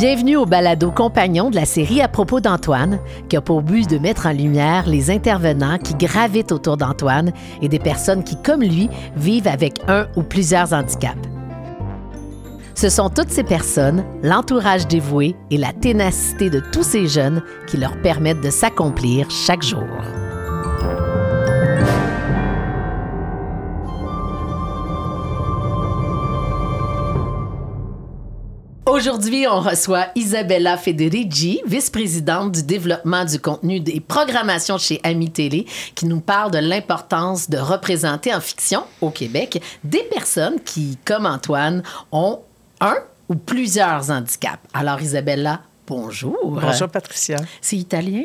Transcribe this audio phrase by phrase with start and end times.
[0.00, 3.98] Bienvenue au balado compagnon de la série à propos d'Antoine, qui a pour but de
[3.98, 8.88] mettre en lumière les intervenants qui gravitent autour d'Antoine et des personnes qui, comme lui,
[9.14, 11.18] vivent avec un ou plusieurs handicaps.
[12.74, 17.76] Ce sont toutes ces personnes, l'entourage dévoué et la ténacité de tous ces jeunes qui
[17.76, 19.84] leur permettent de s'accomplir chaque jour.
[29.00, 35.64] Aujourd'hui, on reçoit Isabella Federici, vice-présidente du développement du contenu des programmations chez Ami Télé,
[35.94, 41.24] qui nous parle de l'importance de représenter en fiction au Québec des personnes qui, comme
[41.24, 41.82] Antoine,
[42.12, 42.40] ont
[42.82, 42.96] un
[43.30, 44.60] ou plusieurs handicaps.
[44.74, 46.36] Alors, Isabella, bonjour.
[46.60, 47.38] Bonjour, Patricia.
[47.62, 48.24] C'est italien?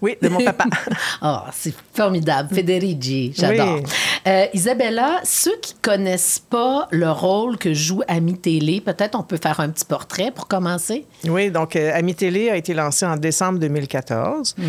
[0.00, 0.66] Oui, de mon papa.
[1.22, 2.54] oh, c'est formidable.
[2.54, 3.80] Federici, j'adore.
[4.26, 9.38] Euh, Isabella, ceux qui connaissent pas le rôle que joue Ami Télé, peut-être on peut
[9.42, 11.04] faire un petit portrait pour commencer?
[11.26, 14.54] Oui, donc euh, Ami Télé a été lancé en décembre 2014.
[14.56, 14.64] Mm-hmm.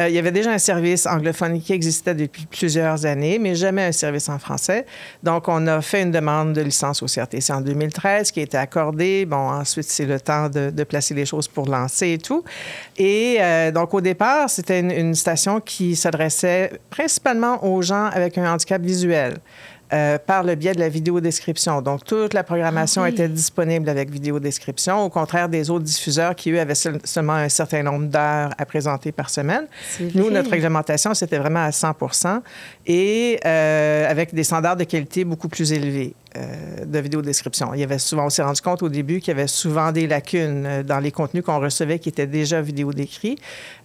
[0.00, 3.84] Euh, il y avait déjà un service anglophone qui existait depuis plusieurs années, mais jamais
[3.84, 4.84] un service en français.
[5.22, 8.58] Donc, on a fait une demande de licence au CRTC en 2013 qui a été
[8.58, 9.24] accordée.
[9.24, 12.44] Bon, ensuite, c'est le temps de, de, placer les choses pour lancer et tout.
[12.98, 13.38] Et
[13.72, 19.38] donc, au départ, c'était une, station qui s'adressait principalement aux gens avec un handicap visuel.
[19.92, 21.82] Euh, par le biais de la vidéodescription.
[21.82, 26.50] Donc, toute la programmation ah était disponible avec vidéodescription, au contraire des autres diffuseurs qui,
[26.50, 29.66] eux, avaient seulement un certain nombre d'heures à présenter par semaine.
[30.14, 31.94] Nous, notre réglementation, c'était vraiment à 100
[32.86, 36.14] et euh, avec des standards de qualité beaucoup plus élevés.
[36.36, 37.74] Euh, de vidéodescription.
[37.74, 40.08] Il y avait souvent, on s'est rendu compte au début qu'il y avait souvent des
[40.08, 43.38] lacunes euh, dans les contenus qu'on recevait qui étaient déjà vidéo décrits,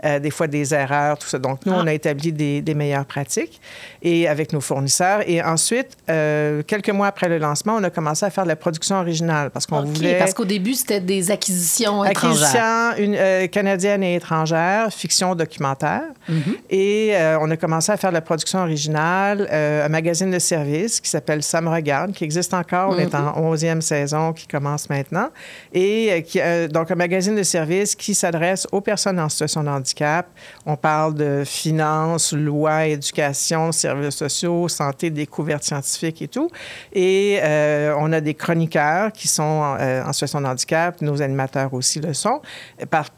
[0.04, 1.38] euh, des fois des erreurs, tout ça.
[1.38, 1.94] Donc, nous, on a ah.
[1.94, 3.62] établi des, des, meilleures pratiques
[4.02, 5.22] et avec nos fournisseurs.
[5.30, 8.96] Et ensuite, quelques mois après le lancement, on a commencé à faire de la production
[8.96, 10.18] originale parce qu'on voulait...
[10.18, 12.94] Parce qu'au début, c'était des acquisitions étrangères.
[12.94, 16.02] Acquisitions canadiennes et étrangères, fiction documentaire.
[16.28, 16.58] Mm-hmm.
[16.72, 21.10] Et on a commencé à faire de la production originale, un magazine de service qui
[21.10, 22.92] s'appelle Ça me regarde, qui existe encore.
[22.92, 23.82] On est en 11e mhm.
[23.82, 25.30] saison qui commence maintenant.
[25.74, 29.64] Et euh, qui, euh, donc, un magazine de services qui s'adresse aux personnes en situation
[29.64, 30.28] de handicap.
[30.66, 36.50] On parle de finances, loi, éducation, services sociaux, santé, découvertes scientifiques et tout.
[36.94, 41.02] Et euh, on a des chroniqueurs qui sont en situation de handicap.
[41.02, 42.42] Nos animateurs aussi le sont,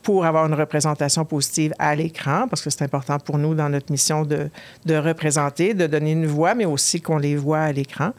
[0.04, 3.92] pour avoir une représentation positive à l'écran, parce que c'est important pour nous dans notre
[3.92, 4.50] mission de,
[4.86, 8.12] de représenter, de donner une voix, mais aussi qu'on les voit à l'écran.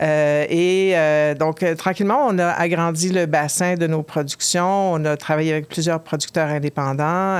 [0.00, 4.92] Euh, et euh, donc, euh, tranquillement, on a agrandi le bassin de nos productions.
[4.92, 7.38] On a travaillé avec plusieurs producteurs indépendants.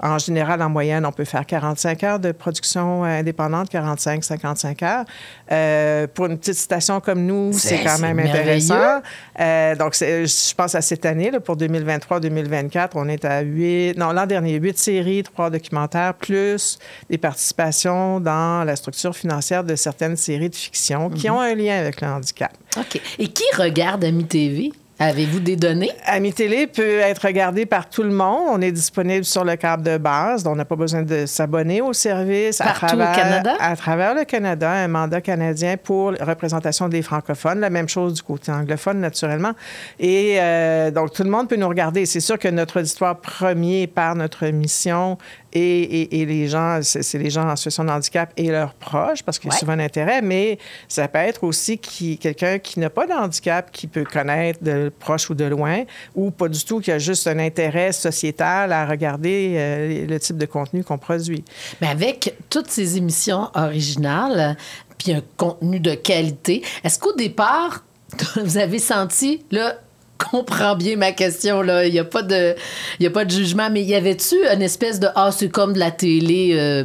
[0.00, 6.08] en général, en moyenne, on peut faire 45 heures de production indépendante, 45, 55 heures.
[6.14, 9.00] pour une petite station comme nous, c'est quand même intéressant.
[9.78, 14.26] donc, je pense à cette année, là, pour 2023-2024, on est à 8, non, l'an
[14.26, 16.78] dernier, 8 séries, 3 documentaires, plus
[17.10, 21.34] des participations dans la structure financière de certaines séries de fiction qui mhm.
[21.34, 22.33] ont un lien avec le handicap.
[22.76, 23.00] OK.
[23.18, 24.72] Et qui regarde Ami TV?
[25.00, 25.90] Avez-vous des données?
[26.06, 28.44] Ami Télé peut être regardé par tout le monde.
[28.48, 31.80] On est disponible sur le câble de base, donc on n'a pas besoin de s'abonner
[31.80, 32.58] au service.
[32.58, 33.56] Partout à travers, au Canada?
[33.58, 37.58] À travers le Canada, un mandat canadien pour représentation des francophones.
[37.58, 39.52] La même chose du côté anglophone, naturellement.
[39.98, 42.06] Et euh, donc, tout le monde peut nous regarder.
[42.06, 45.18] C'est sûr que notre auditoire premier, par notre mission,
[45.54, 49.50] et, les gens, c'est les gens en situation de handicap et leurs proches, parce qu'il
[49.50, 53.06] y a souvent un intérêt, mais ça peut être aussi qui, quelqu'un qui n'a pas
[53.06, 56.90] de handicap, qui peut connaître de proche ou de loin, ou pas du tout, qui
[56.90, 61.44] a juste un intérêt sociétal à regarder euh, le type de contenu qu'on produit.
[61.80, 64.56] Mais avec toutes ces émissions originales,
[64.98, 67.84] puis un contenu de qualité, est-ce qu'au départ,
[68.42, 69.76] vous avez senti, là,
[70.30, 71.62] comprends bien ma question.
[71.62, 71.86] Là.
[71.86, 72.54] Il n'y a, pas de,
[73.02, 75.90] a pas de jugement, mais y avait-tu une espèce de Ah, c'est comme de la
[75.90, 76.84] télé euh,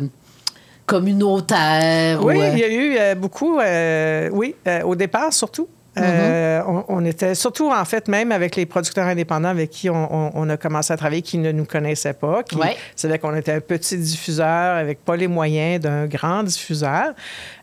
[0.85, 2.23] communautaire?
[2.23, 5.67] Oui, il y a eu euh, beaucoup, euh, oui, au départ surtout.
[5.97, 6.85] Mm-hmm.
[6.87, 10.93] on, était surtout, en fait, même avec les producteurs indépendants avec qui on, a commencé
[10.93, 12.58] à travailler, qui ne nous connaissaient pas, qui
[12.96, 17.16] savaient qu'on était un petit diffuseur avec pas les moyens d'un grand diffuseur.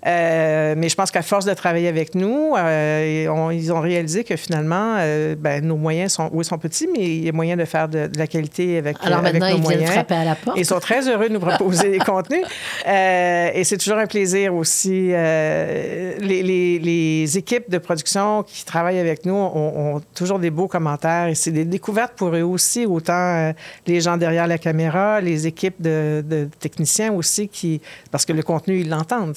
[0.06, 4.36] Euh, mais je pense qu'à force de travailler avec nous, euh, ils ont réalisé que
[4.36, 7.64] finalement, euh, ben, nos moyens sont, oui, sont petits, mais il y a moyen de
[7.64, 9.90] faire de, la qualité avec, Alors avec maintenant, nos ils moyens.
[9.90, 10.56] frapper à la porte.
[10.58, 12.44] Ils sont très heureux de nous proposer des contenus.
[12.86, 15.08] et c'est toujours un plaisir aussi.
[15.08, 21.26] Les, les, les, équipes de production qui travaillent avec nous ont, toujours des beaux commentaires
[21.26, 23.52] et c'est des découvertes pour eux aussi, autant
[23.86, 27.80] les gens derrière la caméra, les équipes de, techniciens aussi, qui,
[28.10, 29.34] parce que le contenu, ils l'entendent.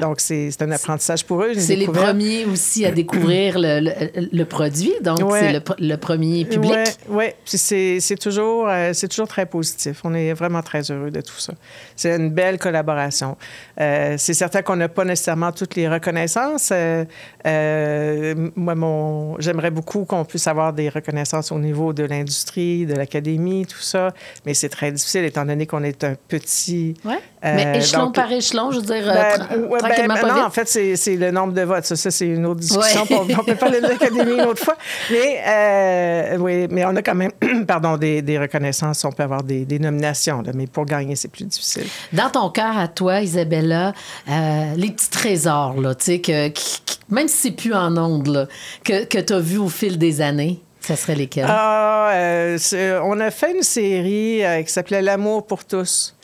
[0.00, 1.54] Donc, c'est un apprentissage pour eux.
[1.54, 6.72] C'est les premiers aussi à découvrir le, le, produit, donc c'est le, premier public.
[7.08, 7.36] Oui, ouais.
[7.44, 10.00] c'est toujours, euh, toujours très positif.
[10.04, 11.54] On est vraiment très heureux de tout ça.
[11.96, 13.36] C'est une belle collaboration.
[13.80, 16.70] Euh, c'est certain qu'on n'a pas nécessairement toutes les reconnaissances.
[16.72, 17.04] Euh,
[17.46, 22.94] euh, moi, mon, j'aimerais beaucoup qu'on puisse avoir des reconnaissances au niveau de l'industrie, de
[22.94, 24.12] l'académie, tout ça,
[24.46, 26.94] mais c'est très difficile étant donné qu'on est un petit.
[27.04, 27.14] Oui.
[27.42, 31.16] mais échelon par échelon, je veux dire, ben, tranquillement ben, pas Non, en fait, c'est,
[31.16, 31.84] le nombre de votes.
[31.84, 33.04] Ça, c'est une autre discussion.
[33.10, 34.76] on peut parler de l'académie une autre fois.
[35.10, 37.32] Mais, oui, mais on a quand même,
[37.66, 39.04] pardon, des, des, reconnaissances.
[39.04, 41.86] On peut avoir des, des nominations, là, mais pour gagner, c'est plus difficile.
[42.12, 43.92] Dans ton cœur à toi, Isabella,
[44.28, 46.50] euh, les petits trésors, là, tu sais, que,
[47.10, 48.48] même si c'est plus en ondes,
[48.84, 51.46] que, que tu as vu au fil des années, ça serait lesquels?
[51.46, 52.58] Ah, euh,
[53.04, 56.14] on a fait une série euh, qui s'appelait L'amour pour tous.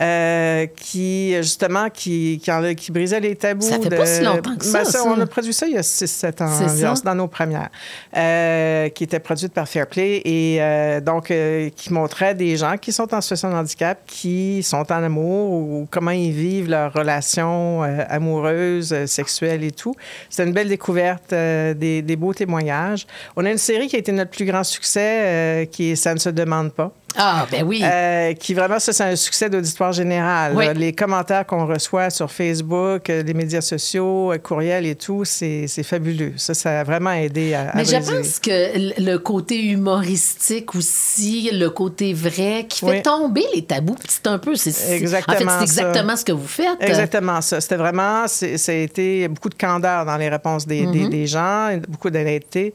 [0.00, 3.62] Euh, qui, justement, qui, qui, qui, brisait les tabous.
[3.62, 5.80] Ça fait pas si longtemps que ça, ben, On a produit ça il y a
[5.80, 7.70] 6-7 ans, dans nos premières,
[8.16, 11.32] euh, qui était produite par Fairplay et euh, donc
[11.74, 15.88] qui montrait des gens qui sont en situation de handicap, qui sont en amour ou
[15.90, 19.94] comment ils vivent leurs relations amoureuses, sexuelles et tout.
[20.30, 23.04] C'est une belle découverte, des, des, beaux témoignages.
[23.34, 26.20] On a une série qui a été notre plus grand succès, qui est Ça ne
[26.20, 26.92] se demande pas.
[27.16, 27.80] Ah, ben oui.
[27.82, 30.56] Euh, qui vraiment, ça, c'est un succès d'auditoire général.
[30.76, 35.66] Les commentaires qu'on reçoit sur Facebook, euh, les médias sociaux, euh, courriels et tout, c'est
[35.82, 36.34] fabuleux.
[36.36, 37.72] Ça, ça a vraiment aidé à.
[37.74, 43.64] Mais je pense que le côté humoristique aussi, le côté vrai, qui fait tomber les
[43.64, 44.52] tabous, c'est un peu.
[44.52, 45.52] Exactement.
[45.52, 46.80] En fait, c'est exactement ce que vous faites.
[46.80, 47.60] Exactement ça.
[47.60, 48.26] C'était vraiment.
[48.28, 51.26] Ça a été beaucoup de candeur dans les réponses des, des, mm-hmm.
[51.26, 52.74] gens, beaucoup d'honnêteté.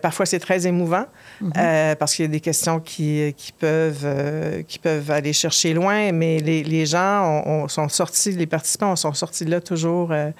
[0.00, 1.04] parfois, c'est très émouvant.
[1.56, 5.74] Euh, parce qu'il y a des questions qui, qui peuvent, euh, qui peuvent aller chercher
[5.74, 10.30] loin, mais les, gens sont sortis, les participants sont sortis de là toujours, euh,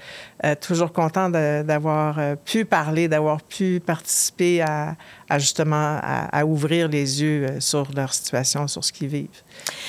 [0.60, 4.96] toujours contents d'avoir pu parler, d'avoir pu participer à,
[5.38, 9.28] justement à, ouvrir les yeux sur leur situation, sur ce qu'ils vivent.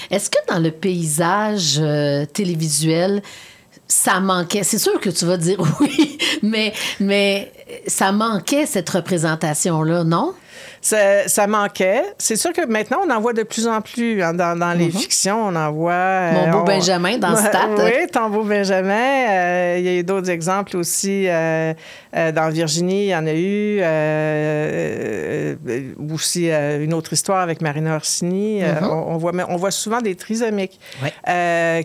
[0.09, 1.79] Est-ce que dans le paysage
[2.33, 3.21] télévisuel,
[3.87, 4.63] ça manquait?
[4.63, 7.51] C'est sûr que tu vas dire oui, mais, mais
[7.85, 10.33] ça manquait cette représentation-là, non?
[10.83, 12.03] Ça, manquait.
[12.17, 14.21] C'est sûr que maintenant, on en voit de plus en plus.
[14.21, 14.91] Hein, dans, dans, les mhm.
[14.91, 15.93] fictions, on en voit...
[15.93, 17.69] Euh, Mon beau Benjamin dans Stat.
[17.77, 18.93] Oui, ton beau Benjamin.
[18.93, 21.25] Euh, il y a eu d'autres exemples aussi.
[21.27, 21.73] Euh,
[22.13, 23.79] dans Virginie, il y en a eu.
[26.13, 28.61] aussi une autre histoire avec Marina Orsini.
[28.61, 28.89] Mhm.
[28.91, 30.79] on, voit, on voit souvent des trisomiques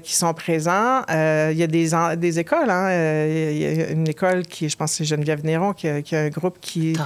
[0.03, 1.03] qui sont présents.
[1.09, 2.69] il y a des, des écoles.
[2.69, 2.91] Hein.
[3.29, 6.59] il y a une école qui, je pense, c'est Geneviève Néron, qui, a, un groupe
[6.61, 6.97] qui,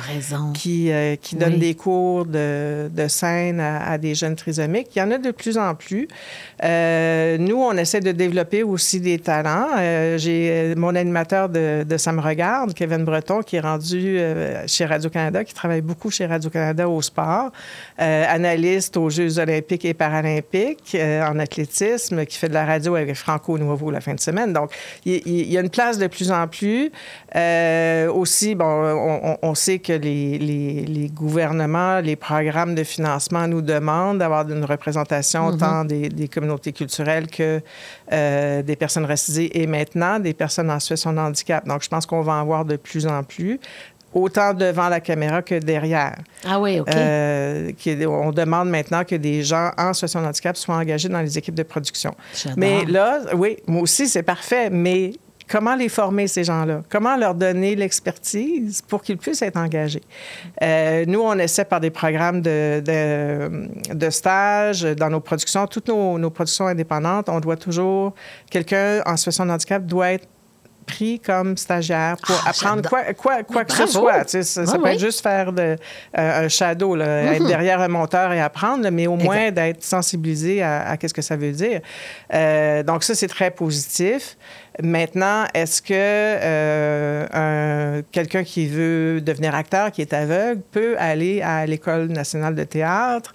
[0.54, 0.90] qui,
[1.20, 4.88] qui donne des cours de, de scène à, des jeunes trisomiques.
[4.94, 6.06] Il y en a de plus en plus.
[6.62, 9.66] Euh, nous, on essaie de développer aussi des talents.
[9.76, 14.18] Euh, j'ai euh, mon animateur de, de, Ça me regarde, Kevin Breton, qui est rendu
[14.66, 17.50] chez Radio-Canada, qui travaille beaucoup chez Radio-Canada au sport,
[17.98, 23.58] analyste aux Jeux olympiques et paralympiques en athlétisme, qui fait de la radio avec Franco
[23.58, 24.52] Nouveau la fin de semaine.
[24.52, 24.70] Donc,
[25.04, 26.90] il, y a une place de plus en plus.
[28.10, 31.71] aussi, bon, on, sait que les gouvernements
[32.02, 37.60] les programmes de financement nous demandent d'avoir une représentation tant des, communautés culturelles que
[38.12, 41.66] euh, des personnes racisées et maintenant des personnes en situation de handicap.
[41.66, 43.60] Donc, je pense qu'on va en voir de plus en plus
[44.14, 46.18] autant devant la caméra que derrière.
[46.44, 46.88] Ah oui, OK.
[46.94, 47.72] Euh,
[48.06, 51.54] on demande maintenant que des gens en situation de handicap soient engagés dans les équipes
[51.54, 52.14] de production.
[52.56, 55.14] Mais là, oui, moi aussi, c'est parfait, mais
[55.52, 56.82] comment les former, ces gens-là?
[56.88, 60.02] Comment leur donner l'expertise pour qu'ils puissent être engagés?
[60.62, 66.18] Euh, nous, on essaie par des programmes de, de, stage dans nos productions, toutes nos,
[66.18, 68.14] nos, productions indépendantes, on doit toujours,
[68.50, 70.26] quelqu'un en situation de handicap doit être
[70.92, 74.28] pris comme stagiaire pour ah, apprendre quoi, quoi, quoi que ce soit.
[74.28, 77.48] ça, peut être juste faire de, euh, un shadow, là, être mhm.
[77.48, 81.36] derrière un monteur et apprendre, mais au moins d'être sensibilisé à, à qu'est-ce que ça
[81.36, 81.80] veut dire.
[82.34, 84.36] Euh, donc ça, c'est très positif.
[84.82, 91.66] Maintenant, est-ce que euh, quelqu'un qui veut devenir acteur, qui est aveugle, peut aller à
[91.66, 93.34] l'École nationale de théâtre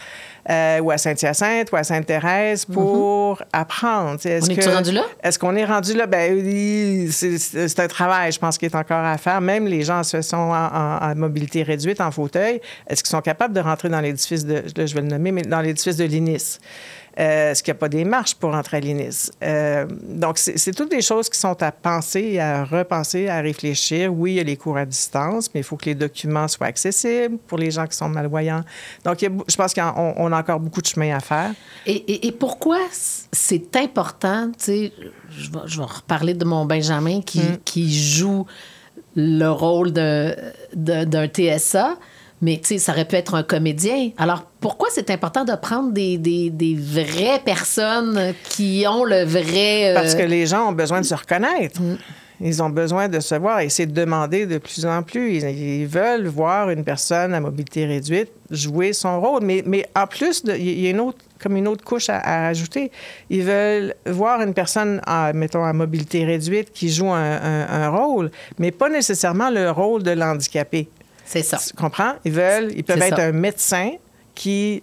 [0.49, 3.45] euh, ou à Saint-Hyacinthe ou à Sainte-Thérèse pour mm-hmm.
[3.53, 4.19] apprendre?
[4.25, 5.03] Est-ce on est rendu là?
[5.23, 6.07] Est-ce qu'on est rendu là?
[6.07, 9.41] Ben, c'est un travail, je pense, qui est encore à faire.
[9.41, 13.59] Même les gens qui sont en, mobilité réduite, en fauteuil, est-ce qu'ils sont capables de
[13.59, 16.59] rentrer dans l'édifice de, je vais le nommer, mais dans l'édifice de l'INIS?
[17.19, 19.31] Euh, Est-ce qu'il n'y a pas des marches pour entrer à l'INIS?
[19.41, 24.13] Euh, donc, c'est toutes des choses qui sont à penser, à repenser, à réfléchir.
[24.13, 26.67] Oui, il y a les cours à distance, mais il faut que les documents soient
[26.67, 28.63] accessibles pour les gens qui sont malvoyants.
[29.03, 31.51] Donc, je pense qu'on a encore beaucoup de chemin à faire.
[31.85, 32.77] Et, et, pourquoi
[33.31, 34.93] c'est important, tu sais,
[35.29, 37.57] je vais, je vais, reparler de mon Benjamin qui, mm.
[37.65, 38.45] qui joue
[39.15, 41.97] le rôle d'un TSA,
[42.41, 44.11] mais tu sais, ça aurait pu être un comédien.
[44.17, 49.91] Alors, pourquoi c'est important de prendre des, des, des, vraies personnes qui ont le vrai...
[49.91, 49.95] Euh...
[49.95, 51.81] Parce que les gens ont besoin de se reconnaître.
[51.81, 51.97] Mm.
[52.39, 55.37] Ils ont besoin de se voir et c'est demander de plus en plus.
[55.37, 59.43] Ils, ils, veulent voir une personne à mobilité réduite jouer son rôle.
[59.43, 62.47] Mais, mais en plus, il y a une autre, comme une autre couche à, à,
[62.47, 62.91] ajouter.
[63.29, 67.89] Ils veulent voir une personne, à, mettons, à mobilité réduite qui joue un, un, un
[67.89, 70.89] rôle, mais pas nécessairement le rôle de l'handicapé.
[71.27, 71.57] C'est ça.
[71.57, 72.13] Tu comprends?
[72.23, 73.25] Ils veulent, ils peuvent être ça.
[73.25, 73.91] un médecin
[74.33, 74.81] qui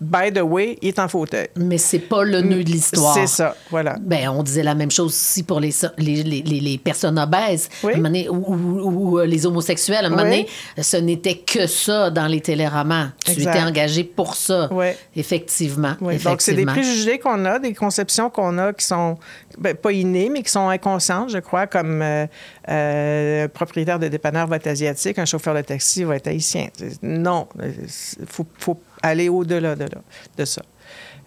[0.00, 1.48] by the way, il est en fauteuil.
[1.56, 3.14] Mais c'est pas le nœud de l'histoire.
[3.14, 3.96] C'est ça, voilà.
[4.00, 7.98] Ben, on disait la même chose aussi pour les, les, les, les personnes obèses oui.
[7.98, 10.04] donné, ou, ou, ou, les homosexuels.
[10.04, 10.46] À un moment donné,
[10.80, 13.08] ce n'était que ça dans les téléromans.
[13.24, 13.54] Tu exact.
[13.54, 14.68] étais engagé pour ça.
[14.70, 14.88] Oui.
[15.16, 15.94] Effectivement.
[16.00, 19.16] Donc, c'est des préjugés qu'on a, des conceptions qu'on a qui sont
[19.58, 22.26] ben, pas innées, mais qui sont inconscientes, je crois, comme euh,
[22.68, 26.68] euh, un propriétaire de dépanneur va être asiatique, un chauffeur de taxi va être haïtien.
[27.02, 29.86] Non, il faut, faut aller au-delà de,
[30.36, 30.62] de, ça.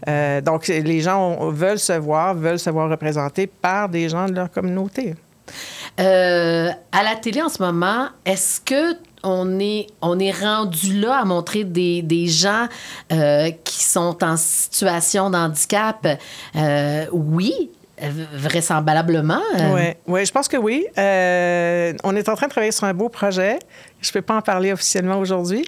[0.07, 4.33] Euh, donc, les gens veulent se voir, veulent se voir représentés par des gens de
[4.33, 5.15] leur communauté.
[5.99, 11.19] Euh, à la télé en ce moment, est-ce que on est, on est rendu là
[11.19, 12.67] à montrer des, des gens
[13.11, 16.07] euh, qui sont en situation de handicap?
[16.55, 17.71] Euh, oui,
[18.33, 19.41] vraisemblablement.
[19.73, 20.85] Oui, ouais, je pense que oui.
[20.97, 23.59] Euh, on est en train de travailler sur un beau projet.
[24.01, 25.65] Je ne peux pas en parler officiellement aujourd'hui,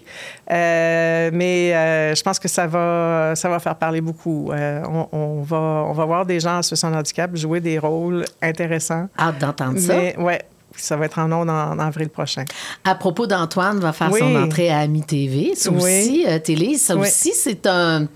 [0.50, 4.52] euh, mais euh, je pense que ça va, ça va faire parler beaucoup.
[4.52, 7.78] Euh, on, on, va, on va voir des gens en situation de handicap jouer des
[7.78, 9.08] rôles intéressants.
[9.18, 9.94] Hâte d'entendre ça.
[10.18, 10.34] Oui,
[10.76, 12.44] ça va être en ondes en, en, avril prochain.
[12.84, 14.20] À propos d'Antoine, va faire oui.
[14.20, 15.54] son entrée à Ami TV.
[15.54, 15.76] Ça oui.
[15.78, 17.02] aussi, euh, télé, ça oui.
[17.02, 18.06] aussi, c'est un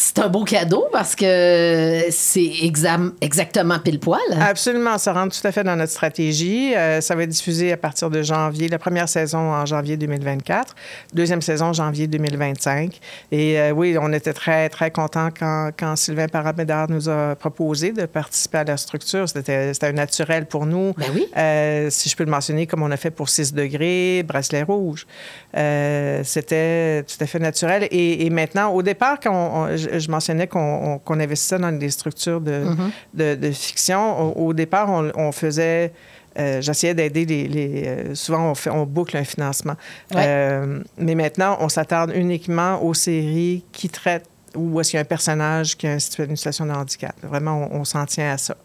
[0.00, 4.18] c'est un beau cadeau parce que c'est exa exactement pile poil.
[4.40, 6.74] Absolument, ça rentre tout à fait dans notre stratégie.
[6.74, 10.74] Euh, ça va être diffusé à partir de janvier, la première saison en janvier 2024,
[11.12, 12.98] deuxième saison janvier 2025.
[13.30, 17.92] Et euh, oui, on était très, très contents quand, quand Sylvain Paramédard nous a proposé
[17.92, 19.28] de participer à la structure.
[19.28, 20.94] C'était un naturel pour nous.
[20.96, 21.26] Ben oui.
[21.36, 25.06] Euh, si je peux le mentionner, comme on a fait pour 6 degrés, bracelet rouge.
[25.52, 27.86] C'était tout à fait naturel.
[27.90, 32.40] Et, et, maintenant, au départ, quand on, je, mentionnais qu'on qu investissait dans des structures
[32.40, 32.90] de, mm -hmm.
[33.14, 35.92] de, de fiction, au, au départ, on, on faisait...
[36.38, 39.76] Euh, J'essayais d'aider les, les euh, souvent on, fait, on boucle un financement.
[40.14, 40.22] Ouais.
[40.26, 45.02] Euh, mais maintenant, on s'attarde uniquement aux séries qui traitent ou est-ce qu'il y a
[45.02, 46.00] un personnage qui a une
[46.36, 47.14] situation de handicap.
[47.22, 48.56] Vraiment, on, on s'en tient à ça.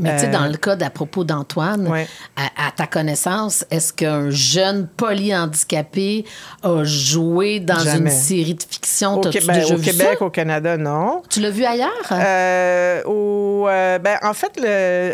[0.00, 2.06] Mais tu sais, dans le cas d'à propos d'Antoine, ouais.
[2.36, 6.24] à, à, ta connaissance, est-ce qu'un jeune polyhandicapé
[6.62, 8.10] a joué dans Jamais.
[8.10, 9.14] une série de fiction?
[9.18, 11.22] Au, Québec, au Québec, au Canada, non.
[11.28, 11.90] Tu l'as vu ailleurs?
[12.12, 15.12] Euh, au, euh, ben, en fait, le,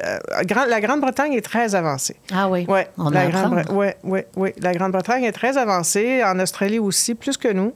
[0.69, 2.17] la Grande-Bretagne est très avancée.
[2.33, 2.65] Ah oui?
[2.69, 4.51] Ouais, on la Grande oui, oui, oui.
[4.61, 6.23] La Grande-Bretagne est très avancée.
[6.25, 7.73] En Australie aussi, plus que nous.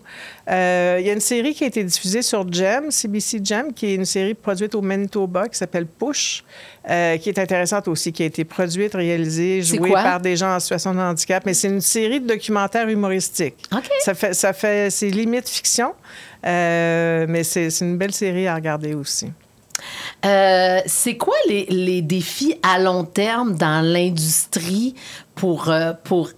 [0.49, 3.87] Euh, il y a une série qui a été diffusée sur Gem, CBC Gem, qui
[3.87, 6.45] est une série produite au Manitoba qui s'appelle Push,
[6.89, 10.61] euh, qui est intéressante aussi, qui a été produite, réalisée, jouée par des gens en
[10.61, 11.45] situation de handicap.
[11.47, 13.57] Mais c'est une série de documentaires humoristiques.
[13.73, 13.89] Okay.
[14.01, 15.95] Ça fait, ça fait, c'est limite fiction,
[16.47, 19.33] euh, mais c'est une belle série à regarder aussi.
[20.25, 24.95] Euh, c'est quoi les, les, défis à long terme dans l'industrie
[25.35, 25.71] pour,
[26.05, 26.31] pour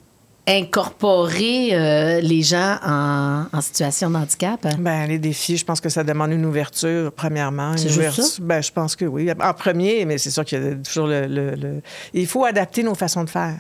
[0.49, 4.67] incorporer euh, les gens en, en, situation de handicap?
[4.79, 7.77] Ben, les défis, je pense que ça demande une ouverture, premièrement.
[7.77, 8.43] C'est juste ça?
[8.43, 9.31] Ben, je pense que oui.
[9.41, 11.83] En premier, mais c'est sûr qu'il y a toujours le, le, le,
[12.15, 13.59] Il faut adapter nos façons de faire.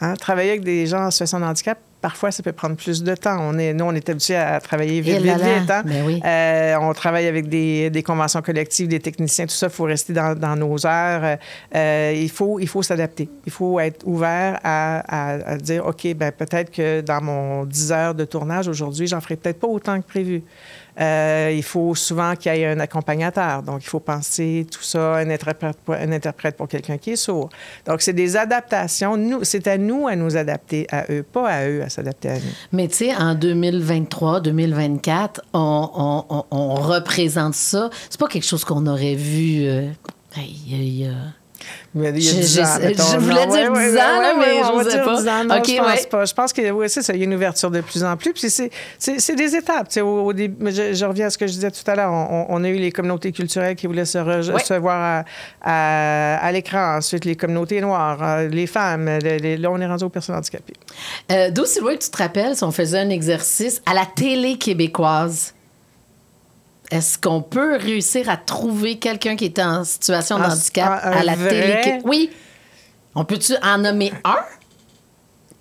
[0.00, 0.14] Hein?
[0.14, 3.38] Travailler avec des gens en situation de handicap, parfois, ça peut prendre plus de temps.
[3.40, 5.70] On est, nous, on est habitués à travailler vite, vite, vite.
[5.70, 5.82] Hein?
[5.86, 6.20] Ben oui.
[6.22, 9.68] euh, on travaille avec des, des, conventions collectives, des techniciens, tout ça.
[9.68, 11.38] Il faut rester dans, dans nos heures.
[11.74, 13.30] Euh, il faut, il faut s'adapter.
[13.46, 17.92] Il faut être ouvert à, à, à dire, OK, ben peut-être que dans mon 10
[17.92, 20.42] heures de tournage aujourd'hui, j'en ferai peut-être pas autant que prévu.
[21.00, 23.62] Euh, il faut souvent qu'il y ait un accompagnateur.
[23.62, 27.48] Donc, il faut penser tout ça, un interprète pour, quelqu'un qui est sourd.
[27.86, 29.40] Donc, c'est des adaptations.
[29.42, 32.52] C'est à nous à nous adapter à eux, pas à eux à s'adapter à nous.
[32.72, 37.90] Mais tu sais, en 2023, 2024, on, on, on, on représente ça.
[38.08, 39.88] C'est pas quelque chose qu'on aurait vu euh,
[40.36, 41.12] il y a
[41.94, 43.02] Mais il y a Je- 10 je- ans, mettons.
[43.12, 45.16] je voulais Non, dire ouais, 10 ouais, ans, ouais, mais ouais, va j'osais dire pas.
[45.22, 45.44] 10 ans.
[45.44, 46.24] Non, je pense pas.
[46.24, 48.32] Je pense que oui, c'est ça, il y a une ouverture de plus en plus.
[48.32, 49.88] Puis c'est- des étapes.
[49.88, 51.88] tu sais, Au, au début, mais je, je reviens à ce que je disais tout
[51.90, 52.10] à l'heure.
[52.12, 55.24] On, on a eu les communautés culturelles qui voulaient se, re- se voir à,
[55.62, 56.96] à- à l'écran.
[56.96, 59.08] Ensuite, les communautés noires, euh, les femmes.
[59.22, 60.74] les- les- là, on est rendu aux personnes handicapées.
[61.32, 64.56] Euh, D'aussi loin que tu te rappelles, si on faisait un exercice à la télé
[64.58, 65.54] québécoise,
[66.90, 71.08] est-ce qu'on peut réussir à trouver quelqu'un qui est en situation de En- handicap un-
[71.08, 71.48] un à la vrai?
[71.48, 71.98] télé?
[72.04, 72.30] Oui.
[73.14, 74.36] On peut-tu en nommer un?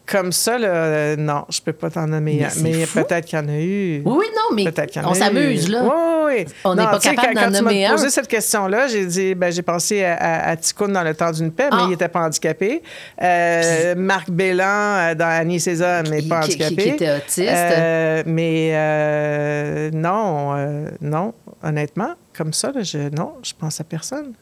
[0.05, 2.45] Comme ça, là, euh, non, je peux pas t'en nommer.
[2.62, 4.01] Mais Mais peut-être qu'il y en a eu.
[4.03, 4.65] Oui, oui, non, mais
[5.05, 5.83] on s'amuse, là.
[5.83, 6.45] Oui, oui.
[6.65, 7.91] On n'est pas tu capable quand, d'en quand tu nommer un.
[7.91, 11.69] posé cette question-là, j'ai dit, ben, j'ai pensé à, à, dans le temps d'une paix,
[11.72, 11.83] mais Ah.
[11.86, 12.81] il n'était pas handicapé.
[13.22, 16.75] Euh, Marc Bélan euh, dans Annie César, mais Qui- pas handicapé.
[16.75, 17.39] qui était autiste.
[17.50, 21.33] Euh, mais euh, non, non,
[21.63, 24.33] honnêtement, comme ça, là, je, non, je pense à personne.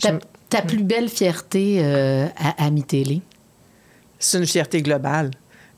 [0.00, 0.18] Ta, Je-
[0.50, 1.82] ta plus belle fierté
[2.36, 3.22] à, à mi-télé?
[4.20, 5.30] C'est une fierté globale.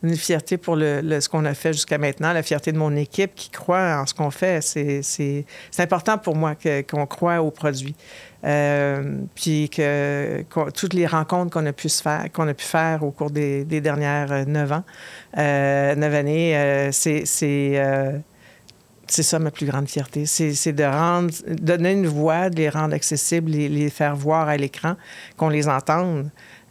[0.03, 3.37] Une fierté pour le, ce qu'on a fait jusqu'à maintenant, la fierté de mon équipe
[3.37, 4.61] qui croit en ce qu'on fait.
[4.61, 5.45] C'est,
[5.79, 6.57] important pour moi
[6.91, 7.95] qu'on croit au produit.
[8.45, 10.45] Euh, puis que
[10.75, 13.65] toutes les rencontres qu'on a pu se faire, qu'on a pu faire au cours des,
[13.65, 14.83] dernières euh, neuf ans,
[15.39, 17.81] euh, neuf années, euh, c'est, c'est,
[19.07, 20.27] ça ma plus grande fierté.
[20.27, 24.49] C'est, c'est de rendre, donner une voix, de les rendre accessibles, les, les faire voir
[24.49, 24.97] à l'écran,
[25.37, 26.29] qu'on les entende.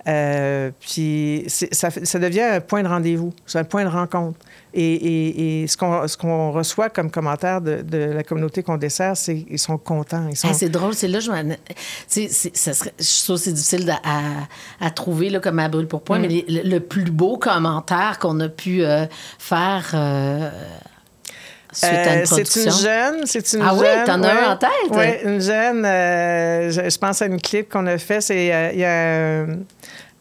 [0.08, 1.90] Euh, puis ça,
[2.20, 4.38] devient un point de rendez-vous, c'est un point de rencontre.
[4.74, 5.76] Et, et- et ce
[6.18, 10.34] qu'on reçoit comme commentaire de, de la communauté qu'on dessert, c'est qu'ils sont contents.
[10.34, 10.48] Sont...
[10.50, 11.30] Ah, c'est drôle, c'est là, je
[12.08, 15.88] ça serait, je trouve que c'est difficile à, à- à trouver là, comme à brûle
[15.88, 16.04] pour Mm.
[16.04, 19.06] point, mais les- le, le plus beau commentaire qu'on a pu euh,
[19.38, 20.50] faire euh,
[21.86, 24.06] Euh, c'est une jeune, c'est une Ah oui, jeune.
[24.06, 24.70] t'en as un en tête?
[24.92, 25.86] Oui, une jeune.
[25.86, 28.20] euh, je, je pense à une clip qu'on a fait.
[28.20, 29.46] C'est euh, il y a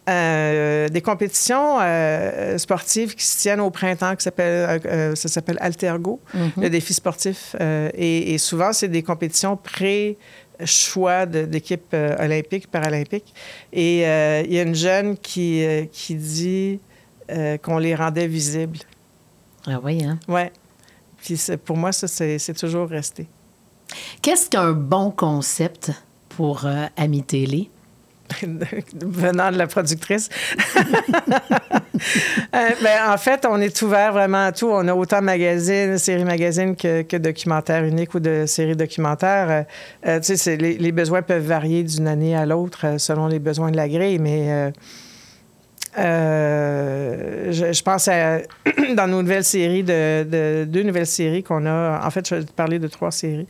[0.09, 5.59] euh, des compétitions euh, sportives qui se tiennent au printemps, qui s'appelle, euh, ça s'appelle
[5.61, 6.53] Altergo, Mhm.
[6.63, 7.55] le défi sportif.
[7.95, 10.17] Et, et souvent, c'est des compétitions pré
[10.65, 13.33] choix de- d'équipes euh, olympiques, paralympiques.
[13.73, 16.81] Et il y a une jeune qui, qui dit
[17.63, 18.79] qu'on les rendait visibles.
[19.67, 20.19] Ah oui, hein?
[20.27, 20.51] Ouais.
[21.23, 23.27] Puis c'est- pour moi, ça, c'est c'est toujours resté.
[24.23, 25.91] Qu'est-ce qu'un bon concept
[26.31, 26.67] pour
[26.97, 27.71] Ami Télé?
[28.95, 30.29] Venant de la productrice.
[32.55, 34.69] Euh, ben, en fait, on est ouvert vraiment à tout.
[34.71, 39.51] On a autant magazines, séries magazines que, que documentaires uniques ou de séries documentaires.
[39.51, 39.63] Euh,
[40.07, 43.77] euh, tu sais, les, besoins peuvent varier d'une année à l'autre selon les besoins de
[43.77, 44.73] la grille, mais
[45.97, 48.39] je, pense à
[48.97, 52.01] dans nos nouvelles séries, de- deux nouvelles séries qu'on a.
[52.05, 53.47] En fait, je vais te parler de trois séries.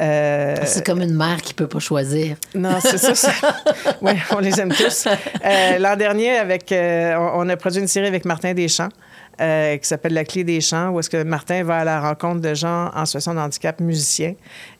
[0.00, 2.36] Euh, C'est comme une mère qui peut pas choisir.
[2.54, 3.32] non, c'est ça.
[4.02, 5.06] oui, on les aime tous.
[5.44, 8.88] Euh, L'an dernier, avec, euh, on, on a produit une série avec Martin Deschamps.
[9.40, 12.40] euh, qui s'appelle La clé des champs, où est-ce que Martin va à la rencontre
[12.40, 14.34] de gens en situation de handicap musiciens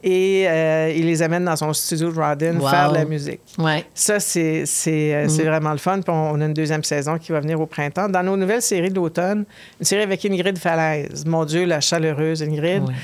[0.07, 2.69] et euh, il les amène dans son studio de Rodin Wow.
[2.69, 3.41] faire de la musique.
[3.59, 3.87] Ouais.
[3.95, 6.01] Ça, c'est c'est, euh, c'est vraiment le fun.
[6.01, 8.11] Puis on, a une deuxième saison qui va venir au printemps.
[8.11, 9.47] Dans nos nouvelles séries d'automne,
[9.81, 11.25] une série avec Ingrid Falaise.
[11.25, 12.83] Mon Dieu, la chaleureuse Ingrid.
[12.83, 12.95] Ouais.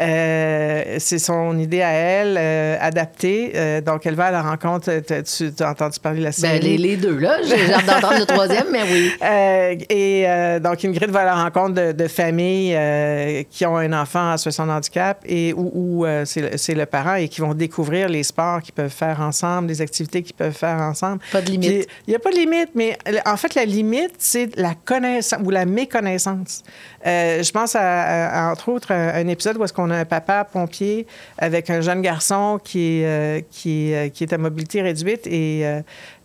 [0.00, 3.52] Euh, c'est son idée à elle, euh, adaptée.
[3.54, 4.90] Euh, donc, elle va à la rencontre.
[5.00, 6.60] Tu as entendu parler de la série?
[6.60, 7.38] Ben, les, les deux, là.
[7.42, 9.12] J'ai hâte d'entendre le troisième, mais oui.
[9.90, 10.26] Et
[10.60, 12.76] donc, Ingrid va à la rencontre de, de familles
[13.50, 17.14] qui ont un enfant en situation de handicap et où, où, c'est c'est le parent
[17.14, 20.78] et qui vont découvrir les sports qu'ils peuvent faire ensemble, les activités qu'ils peuvent faire
[20.78, 21.20] ensemble.
[21.32, 21.88] Pas de limite.
[22.06, 25.50] Il n'y a pas de limite, mais en fait, la limite, c'est la connaissance ou
[25.50, 26.62] la méconnaissance.
[27.06, 30.04] Euh, je pense à, à, entre autres, un, un épisode où est-ce qu'on a un
[30.04, 31.06] papa pompier
[31.38, 35.64] avec un jeune garçon qui, euh, qui, euh, qui est à mobilité réduite et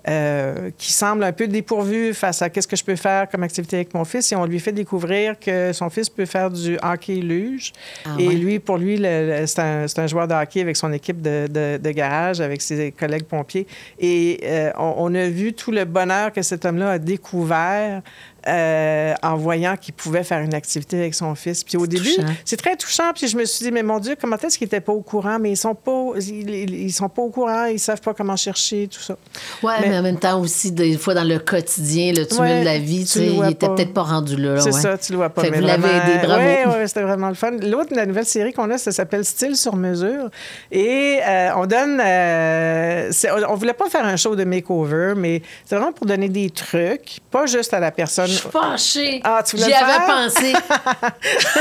[0.07, 3.77] euh, qui semble un peu dépourvu face à qu'est-ce que je peux faire comme activité
[3.77, 4.31] avec mon fils.
[4.31, 7.73] Et on lui fait découvrir que son fils peut faire du hockey luge.
[8.05, 8.35] Ah et ouais.
[8.35, 8.97] lui, pour lui,
[9.45, 13.25] c'est un, joueur de hockey avec son équipe de, de- de garage, avec ses collègues
[13.25, 13.67] pompiers.
[13.99, 18.01] Et euh, on, on a vu tout le bonheur que cet homme-là a découvert
[18.47, 21.63] euh, en voyant qu'il pouvait faire une activité avec son fils.
[21.63, 23.11] Puis au début, c'est très touchant.
[23.15, 25.37] Puis je me suis dit, mais mon Dieu, comment est-ce qu'ils n'étaient pas au courant?
[25.39, 28.99] Mais ils sont pas, ils, sont pas au courant, ils savent pas comment chercher, tout
[29.01, 29.15] ça.
[29.63, 32.59] Ouais, mais, Mais- en même temps aussi, des fois, dans le quotidien, le tumulte Ouais,
[32.59, 34.59] de la vie, tu sais, il était peut-être pas rendu là.
[34.59, 34.79] C'est ouais.
[34.81, 35.41] ça, tu le vois pas.
[35.43, 36.43] Fait mais vous l'avez aidé, bravo.
[36.43, 37.51] Oui, oui, c'était vraiment le fun.
[37.61, 40.29] L'autre, la nouvelle série qu'on a, ça s'appelle Style sur mesure.
[40.71, 41.99] Et euh, on donne.
[42.03, 46.29] euh, on, on voulait pas faire un show de makeover, mais c'est vraiment pour donner
[46.29, 48.29] des trucs, pas juste à la personne.
[48.35, 49.21] Je suis fâchée.
[49.23, 50.53] Ah, tu voulais J'y avais pensé.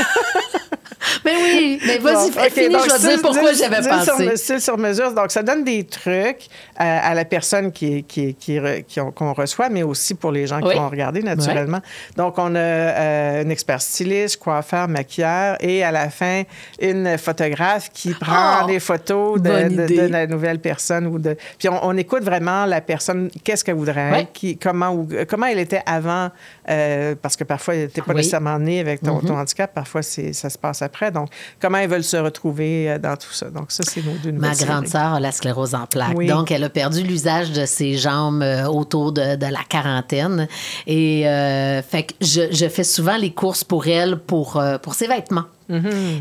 [1.23, 4.37] mais oui, mais vas-y, Bon, finis, je vais te dire pourquoi j'avais sur- pensé.
[4.37, 5.13] style sur mesure.
[5.13, 6.47] Donc, ça donne des trucs
[6.79, 10.47] euh, à la personne qui, qui, qui, qui ont- qu'on reçoit, mais aussi pour les
[10.47, 10.71] gens Oui.
[10.73, 11.79] qui vont regarder, naturellement.
[12.17, 16.43] Donc, on a euh, une expert styliste, coiffeur, maquilleur et à la fin,
[16.79, 18.67] une photographe qui prend Oh!
[18.67, 21.07] des photos de, la nouvelle personne.
[21.07, 21.37] Ou de...
[21.59, 25.59] Puis, on, on écoute vraiment la personne, qu'est-ce qu'elle voudrait qui, comment, ou- comment elle
[25.59, 26.29] était avant,
[26.69, 28.17] euh, parce que parfois, elle n'était pas Oui.
[28.17, 29.27] nécessairement née avec ton, Mhm.
[29.27, 31.11] ton handicap, parfois, ça se passe après.
[31.11, 31.29] Donc,
[31.61, 33.49] comment ils veulent se retrouver euh, dans tout ça?
[33.49, 36.15] Donc, ça, c'est nos deux Ma grande sœur a la sclérose en plaques.
[36.17, 36.27] Oui.
[36.27, 40.47] Donc, elle a perdu l'usage de ses jambes euh, autour de, de la quarantaine.
[40.87, 45.07] Et euh, fait que je, je fais souvent les courses pour elle pour, pour ses
[45.07, 45.45] vêtements.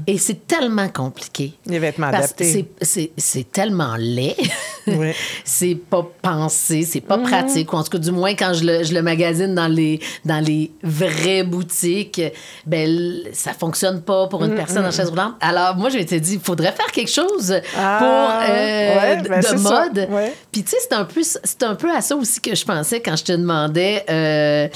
[0.07, 1.53] Et c'est tellement compliqué.
[1.67, 2.45] Les vêtements Parce adaptés.
[2.81, 4.37] c'est- c'est c'est tellement laid.
[4.87, 5.13] Oui.
[5.45, 7.73] c'est pas pensé, c'est pas pratique.
[7.73, 10.45] Ou en tout cas, du moins, quand je le, je le magasine dans les, dans
[10.45, 12.21] les vraies boutiques,
[12.67, 15.37] ben, ça fonctionne pas pour une personne en chaise roulante.
[15.41, 19.29] Alors, moi, je m'étais dit, il faudrait faire quelque chose Ah, pour euh, ouais, de-
[19.31, 20.07] ben, de c'est ça, mode.
[20.11, 20.35] ouais.
[20.53, 23.01] Puis, tu sais, c'est un, peu- c'est un peu à ça aussi que je pensais
[23.01, 24.05] quand je te demandais.
[24.11, 24.69] euh,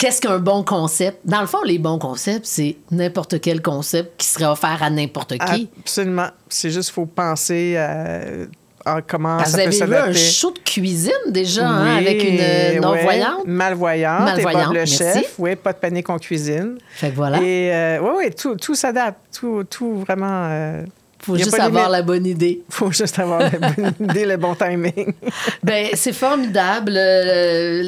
[0.00, 1.18] Qu'est-ce qu'un bon concept?
[1.24, 5.36] Dans le fond, les bons concepts, c'est n'importe quel concept qui serait offert à n'importe
[5.38, 5.68] qui.
[5.80, 6.28] Absolument.
[6.48, 10.50] C'est juste qu'il faut penser à comment Parce ça vous peut avez vu un show
[10.52, 13.46] de cuisine déjà hein, avec une euh, non-voyante.
[13.46, 14.24] Malvoyante.
[14.24, 14.96] Malvoyante, et Bob le merci.
[14.96, 15.34] chef.
[15.38, 16.78] Oui, pas de panique en cuisine.
[16.92, 17.38] Fait que voilà.
[17.42, 19.18] Et euh, oui, oui, tout, tout s'adapte.
[19.38, 20.46] Tout, tout vraiment.
[20.48, 20.82] euh,
[21.26, 22.62] faut juste avoir la bonne idée.
[22.70, 25.12] faut juste avoir la bonne idée, le bon timing.
[25.62, 26.94] Ben, c'est formidable.
[26.96, 27.84] Euh,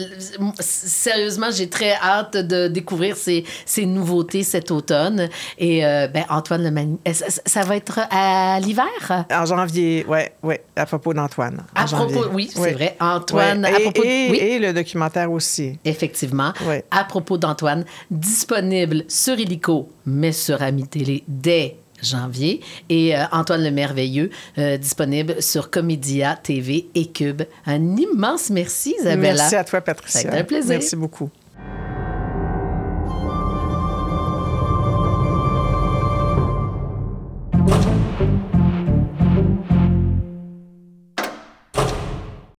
[0.60, 5.28] sérieusement, j'ai très hâte de découvrir ces, ces nouveautés cet automne.
[5.58, 8.84] Et euh, ben, Antoine ça, ça va être à l'hiver?
[9.30, 11.62] En janvier, oui, oui, à propos d'Antoine.
[11.74, 12.96] À propos, oui, c'est vrai.
[13.00, 13.74] Antoine, Ouais.
[13.74, 14.38] à Et, propos de- et- oui?
[14.38, 15.78] et le documentaire aussi.
[15.84, 16.52] Effectivement.
[16.66, 16.84] Ouais.
[16.90, 22.60] À propos d'Antoine, disponible sur Illico, mais sur Ami Télé dès janvier.
[22.88, 27.42] Et euh, Antoine le Merveilleux, euh, disponible sur Comédia TV et Cube.
[27.66, 29.34] Un immense merci, Isabella.
[29.34, 30.22] Merci à toi, Patricia.
[30.22, 30.70] Ça a été un plaisir.
[30.70, 31.30] Merci beaucoup.